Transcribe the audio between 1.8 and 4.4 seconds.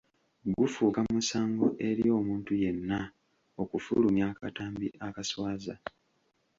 eri omuntu yenna okufulumya